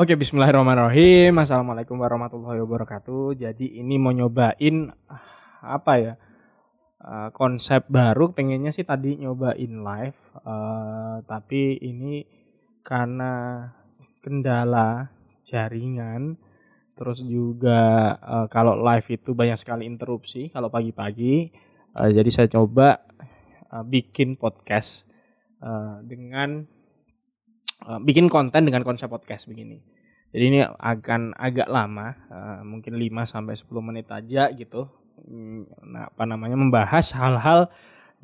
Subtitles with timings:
[0.00, 1.36] Oke, bismillahirrahmanirrahim.
[1.36, 3.36] Assalamualaikum warahmatullahi wabarakatuh.
[3.36, 5.20] Jadi ini mau nyobain ah,
[5.60, 6.14] apa ya?
[7.04, 12.24] eh, konsep baru pengennya sih tadi nyobain live eh, tapi ini
[12.80, 13.68] karena
[14.24, 15.12] kendala
[15.44, 16.40] jaringan
[16.96, 21.52] terus juga eh, kalau live itu banyak sekali interupsi kalau pagi-pagi
[21.90, 23.02] Eh, jadi saya coba
[23.74, 25.10] eh, bikin podcast
[25.58, 26.62] eh, dengan
[27.86, 29.80] eh, bikin konten dengan konsep podcast begini
[30.30, 36.08] jadi ini akan agak lama eh, mungkin 5 sampai 10 menit aja gitu Hmm, nah,
[36.08, 37.68] apa namanya membahas hal-hal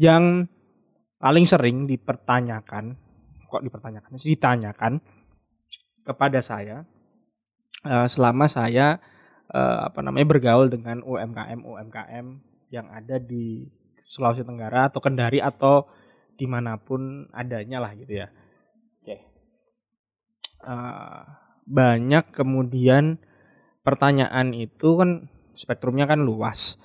[0.01, 0.49] yang
[1.21, 2.97] paling sering dipertanyakan
[3.49, 4.93] kok dipertanyakan ditanyakan
[6.05, 6.85] kepada saya
[7.85, 9.01] eh, selama saya
[9.53, 12.27] eh, apa namanya bergaul dengan UMKM UMKM
[12.73, 15.89] yang ada di Sulawesi Tenggara atau Kendari atau
[16.37, 18.29] di mana pun adanya lah gitu ya.
[19.01, 19.36] Oke.
[20.65, 21.23] Eh,
[21.67, 23.19] banyak kemudian
[23.83, 26.79] pertanyaan itu kan spektrumnya kan luas.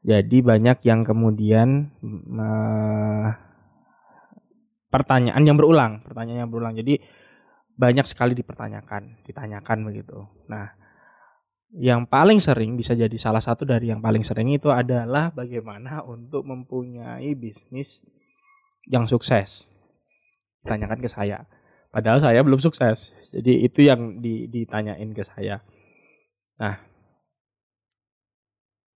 [0.00, 1.92] Jadi banyak yang kemudian
[2.40, 3.28] eh,
[4.88, 6.74] pertanyaan yang berulang, pertanyaan yang berulang.
[6.74, 6.98] Jadi
[7.80, 10.28] banyak sekali dipertanyakan, ditanyakan begitu.
[10.52, 10.68] Nah,
[11.72, 16.42] yang paling sering bisa jadi salah satu dari yang paling sering itu adalah bagaimana untuk
[16.42, 18.02] mempunyai bisnis
[18.90, 19.70] yang sukses.
[20.66, 21.46] Ditanyakan ke saya.
[21.90, 23.18] Padahal saya belum sukses.
[23.34, 25.58] Jadi itu yang di- ditanyain ke saya.
[26.62, 26.78] Nah,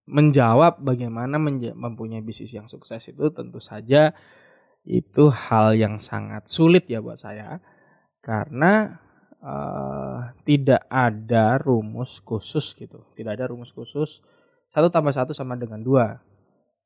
[0.07, 4.15] menjawab bagaimana menja- mempunyai bisnis yang sukses itu tentu saja
[4.85, 7.59] itu hal yang sangat sulit ya buat saya.
[8.23, 8.95] Karena
[9.43, 13.11] eh, tidak ada rumus khusus gitu.
[13.19, 14.23] Tidak ada rumus khusus.
[14.71, 16.21] Satu tambah satu sama dengan dua.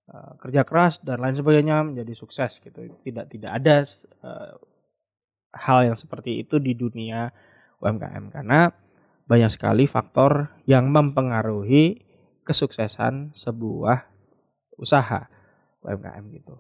[0.09, 2.81] Eh, kerja keras dan lain sebagainya menjadi sukses gitu.
[3.05, 3.85] Tidak tidak ada
[4.25, 4.53] eh,
[5.55, 7.33] hal yang seperti itu di dunia
[7.81, 8.69] UMKM karena
[9.29, 12.01] banyak sekali faktor yang mempengaruhi
[12.43, 14.09] kesuksesan sebuah
[14.81, 15.29] usaha
[15.85, 16.57] UMKM gitu.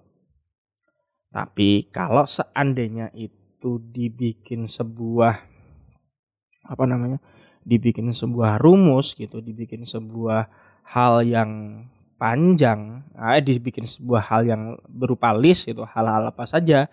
[1.32, 5.34] Tapi kalau seandainya itu dibikin sebuah
[6.68, 7.20] apa namanya?
[7.68, 10.48] dibikin sebuah rumus gitu, dibikin sebuah
[10.88, 11.84] hal yang
[12.16, 16.88] panjang, eh, dibikin sebuah hal yang berupa list itu hal-hal apa saja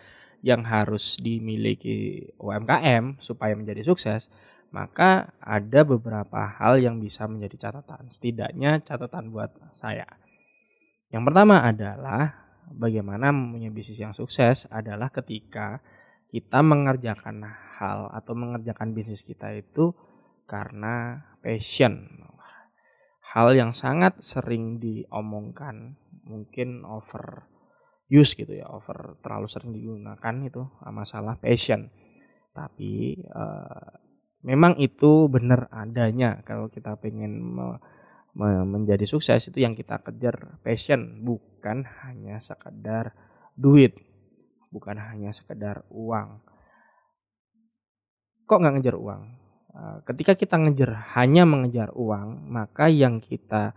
[0.46, 4.30] yang harus dimiliki UMKM supaya menjadi sukses,
[4.70, 8.14] maka ada beberapa hal yang bisa menjadi catatan.
[8.14, 10.06] Setidaknya catatan buat saya.
[11.10, 15.82] Yang pertama adalah bagaimana mempunyai bisnis yang sukses adalah ketika
[16.30, 17.42] kita mengerjakan
[17.82, 19.98] hal atau mengerjakan bisnis kita itu
[20.46, 22.06] karena passion.
[23.34, 27.55] Hal yang sangat sering diomongkan, mungkin over
[28.10, 30.62] use gitu ya, over terlalu sering digunakan itu
[30.94, 31.90] masalah passion.
[32.54, 33.90] Tapi eh,
[34.46, 37.80] memang itu benar adanya kalau kita pengen me-
[38.38, 41.22] me- menjadi sukses itu yang kita kejar passion.
[41.26, 43.16] Bukan hanya sekedar
[43.56, 43.96] duit
[44.76, 46.44] bukan hanya sekedar uang.
[48.44, 49.24] Kok nggak ngejar uang?
[49.76, 53.72] Eh, ketika kita ngejar hanya mengejar uang maka yang kita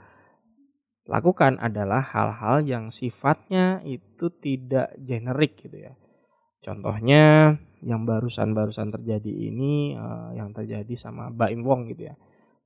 [1.08, 5.92] lakukan adalah hal-hal yang sifatnya itu tidak generik gitu ya
[6.60, 12.14] contohnya yang barusan-barusan terjadi ini eh, yang terjadi sama Baim Wong gitu ya.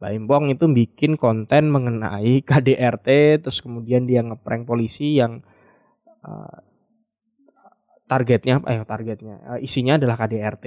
[0.00, 5.44] Baim Wong itu bikin konten mengenai KDRT terus kemudian dia ngeprank polisi yang
[6.24, 6.59] eh,
[8.09, 10.66] targetnya eh targetnya eh, isinya adalah KDRT.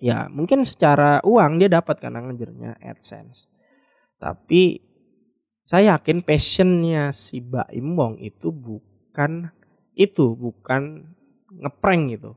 [0.00, 3.52] Ya, mungkin secara uang dia dapat karena ngejarnya AdSense.
[4.16, 4.80] Tapi
[5.70, 9.54] saya yakin passionnya si Baim Wong itu bukan
[9.94, 11.14] itu, bukan
[11.46, 12.34] ngeprank gitu.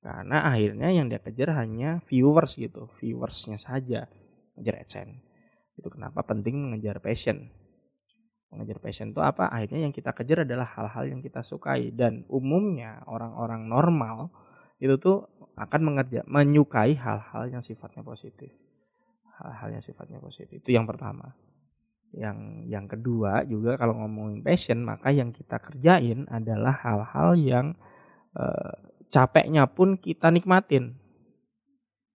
[0.00, 4.08] Karena akhirnya yang dia kejar hanya viewers gitu, viewersnya saja
[4.56, 5.20] ngejar AdSense.
[5.76, 7.52] Itu kenapa penting mengejar passion.
[8.48, 9.52] Mengejar passion itu apa?
[9.52, 14.32] Akhirnya yang kita kejar adalah hal-hal yang kita sukai dan umumnya orang-orang normal
[14.80, 18.56] itu tuh akan mengerja, menyukai hal-hal yang sifatnya positif.
[19.36, 20.64] Hal-hal yang sifatnya positif.
[20.64, 21.36] Itu yang pertama.
[22.20, 22.38] Yang
[22.68, 27.66] yang kedua juga kalau ngomongin passion maka yang kita kerjain adalah hal-hal yang
[28.36, 28.76] eh,
[29.08, 31.00] capeknya pun kita nikmatin.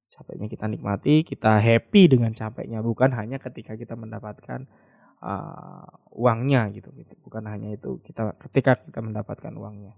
[0.06, 4.69] Capeknya kita nikmati, kita happy dengan capeknya bukan hanya ketika kita mendapatkan
[5.25, 7.18] eh, uangnya gitu, gitu.
[7.25, 9.98] Bukan hanya itu kita ketika kita mendapatkan uangnya.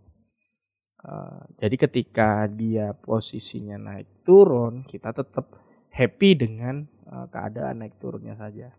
[1.03, 5.51] Eh, jadi ketika dia posisinya naik turun, kita tetap
[5.91, 8.71] happy dengan keadaan naik turunnya saja.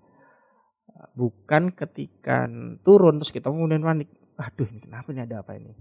[1.15, 2.47] Bukan ketika
[2.83, 4.09] turun terus kita kemudian panik.
[4.39, 5.75] Aduh, ini kenapa ini ada apa ini?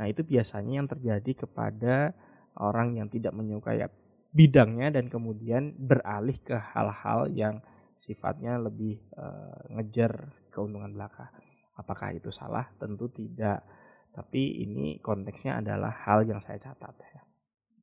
[0.00, 2.16] Nah, itu biasanya yang terjadi kepada
[2.58, 3.86] orang yang tidak menyukai
[4.30, 7.62] bidangnya dan kemudian beralih ke hal-hal yang
[7.94, 11.30] sifatnya lebih uh, ngejar keuntungan belaka.
[11.78, 12.66] Apakah itu salah?
[12.80, 13.62] Tentu tidak.
[14.10, 17.22] Tapi ini konteksnya adalah hal yang saya catat ya.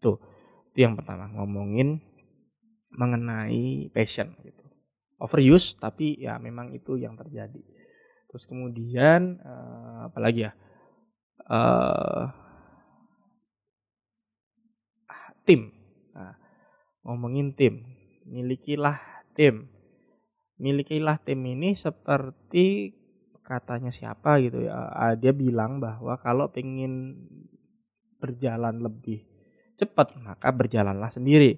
[0.03, 0.19] Tuh,
[0.75, 2.03] itu yang pertama ngomongin
[2.91, 4.66] mengenai passion gitu.
[5.17, 7.61] Overuse tapi ya memang itu yang terjadi.
[8.27, 10.51] Terus kemudian uh, apa lagi ya?
[11.47, 12.27] Uh,
[15.47, 15.71] tim.
[16.11, 16.35] Nah,
[17.07, 17.87] ngomongin tim,
[18.27, 18.99] milikilah
[19.31, 19.71] tim.
[20.59, 22.91] Milikilah tim ini seperti
[23.47, 24.91] katanya siapa gitu ya.
[24.91, 27.15] Ah, dia bilang bahwa kalau pengen
[28.19, 29.23] berjalan lebih
[29.79, 31.55] cepat maka berjalanlah sendiri.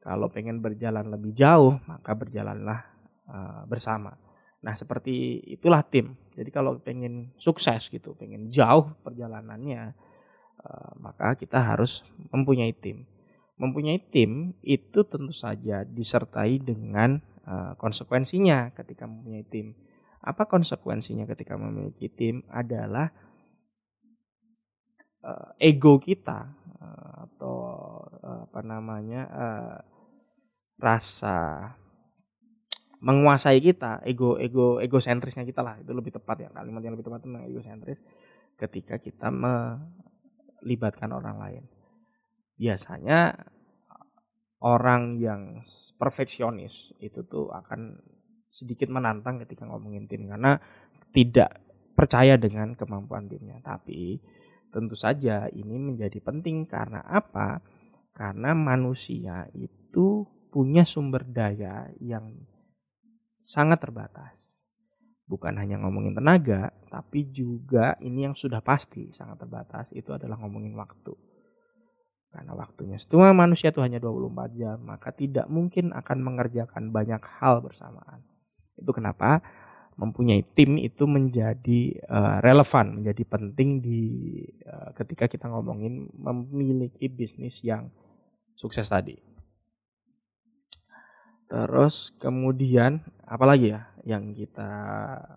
[0.00, 2.80] Kalau pengen berjalan lebih jauh maka berjalanlah
[3.28, 4.16] uh, bersama.
[4.64, 6.16] Nah seperti itulah tim.
[6.32, 9.92] Jadi kalau pengen sukses gitu, pengen jauh perjalanannya,
[10.64, 12.00] uh, maka kita harus
[12.32, 13.04] mempunyai tim.
[13.60, 19.76] Mempunyai tim itu tentu saja disertai dengan uh, konsekuensinya ketika mempunyai tim
[20.20, 23.08] apa konsekuensinya ketika memiliki tim adalah
[25.56, 26.59] ego kita
[28.62, 29.76] namanya uh,
[30.80, 31.70] rasa
[33.00, 37.24] menguasai kita ego ego egosentrisnya kita lah itu lebih tepat ya kalimat yang lebih tepat
[37.24, 38.04] tentang egosentris
[38.60, 41.64] ketika kita melibatkan orang lain
[42.60, 43.32] biasanya
[44.60, 45.56] orang yang
[45.96, 47.96] perfeksionis itu tuh akan
[48.50, 50.60] sedikit menantang ketika ngomongin tim karena
[51.14, 51.64] tidak
[51.96, 53.62] percaya dengan kemampuan timnya.
[53.64, 54.20] Tapi
[54.68, 57.62] tentu saja ini menjadi penting karena apa?
[58.10, 62.34] Karena manusia itu punya sumber daya yang
[63.38, 64.66] sangat terbatas.
[65.30, 70.74] Bukan hanya ngomongin tenaga, tapi juga ini yang sudah pasti sangat terbatas itu adalah ngomongin
[70.74, 71.14] waktu.
[72.30, 77.62] Karena waktunya semua manusia itu hanya 24 jam, maka tidak mungkin akan mengerjakan banyak hal
[77.62, 78.22] bersamaan.
[78.74, 79.42] Itu kenapa
[80.00, 84.00] mempunyai tim itu menjadi uh, relevan, menjadi penting di
[84.64, 87.92] uh, ketika kita ngomongin memiliki bisnis yang
[88.56, 89.20] sukses tadi.
[91.52, 94.72] Terus kemudian apalagi ya yang kita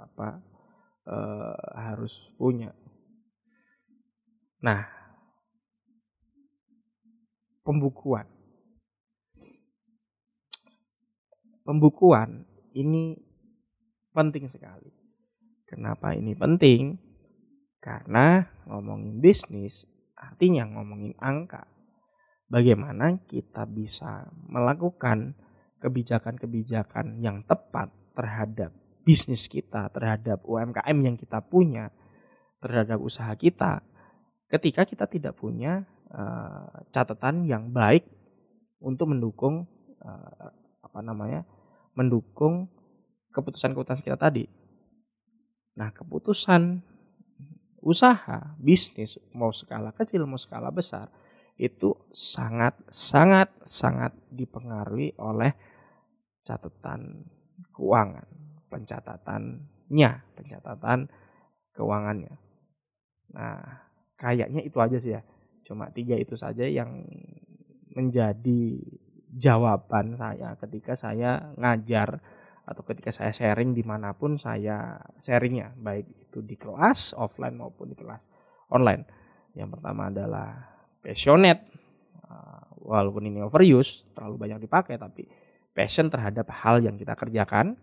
[0.07, 0.39] apa
[1.11, 2.71] uh, harus punya.
[4.63, 4.87] Nah,
[7.67, 8.31] pembukuan.
[11.67, 13.32] Pembukuan ini
[14.13, 14.93] penting sekali.
[15.65, 16.95] Kenapa ini penting?
[17.81, 21.67] Karena ngomongin bisnis artinya ngomongin angka.
[22.47, 25.33] Bagaimana kita bisa melakukan
[25.81, 28.71] kebijakan-kebijakan yang tepat terhadap
[29.03, 31.91] bisnis kita, terhadap UMKM yang kita punya,
[32.63, 33.83] terhadap usaha kita,
[34.47, 35.83] ketika kita tidak punya
[36.13, 38.07] uh, catatan yang baik
[38.79, 39.67] untuk mendukung
[39.99, 40.47] uh,
[40.79, 41.43] apa namanya,
[41.97, 42.71] mendukung
[43.33, 44.45] keputusan-keputusan kita tadi.
[45.73, 46.79] Nah, keputusan
[47.83, 51.09] usaha, bisnis mau skala kecil mau skala besar
[51.59, 55.53] itu sangat sangat sangat dipengaruhi oleh
[56.41, 57.29] catatan
[57.73, 58.25] keuangan,
[58.69, 60.99] pencatatannya, pencatatan
[61.73, 62.33] keuangannya.
[63.33, 63.61] Nah,
[64.17, 65.21] kayaknya itu aja sih ya.
[65.65, 67.05] Cuma tiga itu saja yang
[67.93, 68.81] menjadi
[69.33, 72.21] jawaban saya ketika saya ngajar
[72.63, 77.91] atau ketika saya sharing di mana pun saya sharingnya baik itu di kelas offline maupun
[77.91, 78.31] di kelas
[78.71, 79.03] online.
[79.51, 80.49] Yang pertama adalah
[81.03, 81.67] passionate
[82.23, 85.27] uh, walaupun ini overuse terlalu banyak dipakai tapi
[85.75, 87.75] passion terhadap hal yang kita kerjakan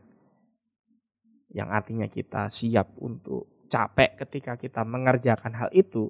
[1.52, 6.08] yang artinya kita siap untuk capek ketika kita mengerjakan hal itu.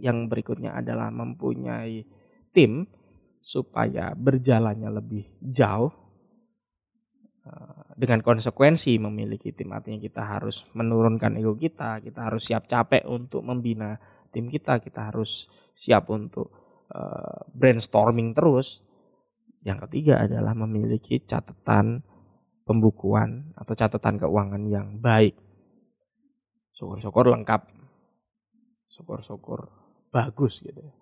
[0.00, 2.08] Yang berikutnya adalah mempunyai
[2.48, 2.88] tim
[3.42, 6.01] supaya berjalannya lebih jauh Eh,
[7.98, 13.42] dengan konsekuensi memiliki tim artinya kita harus menurunkan ego kita kita harus siap capek untuk
[13.42, 13.98] membina
[14.30, 16.48] tim kita kita harus siap untuk
[16.94, 18.80] uh, brainstorming terus.
[19.62, 22.02] Yang ketiga adalah memiliki catatan
[22.66, 25.38] pembukuan atau catatan keuangan yang baik.
[26.74, 27.70] Syukur-syukur lengkap.
[28.90, 29.70] Syukur-syukur
[30.10, 31.01] bagus gitu ya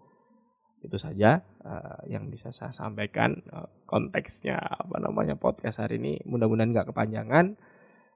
[0.81, 6.21] itu saja uh, yang bisa saya sampaikan uh, konteksnya apa namanya podcast hari ini.
[6.25, 7.57] Mudah-mudahan nggak kepanjangan.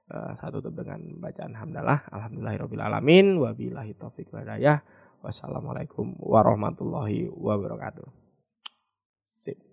[0.05, 2.05] Uh, saya tutup dengan bacaan hamdalah.
[2.13, 3.41] Alhamdulillahirabbil alamin.
[3.41, 4.29] Wabillahi taufik
[5.25, 8.05] wassalamualaikum warahmatullahi wabarakatuh.
[9.25, 9.64] Sip